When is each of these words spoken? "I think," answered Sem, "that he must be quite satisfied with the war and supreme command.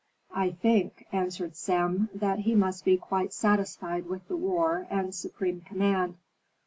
"I 0.33 0.49
think," 0.49 1.05
answered 1.11 1.55
Sem, 1.55 2.09
"that 2.15 2.39
he 2.39 2.55
must 2.55 2.83
be 2.85 2.97
quite 2.97 3.33
satisfied 3.33 4.07
with 4.07 4.27
the 4.27 4.35
war 4.35 4.87
and 4.89 5.13
supreme 5.13 5.61
command. 5.61 6.17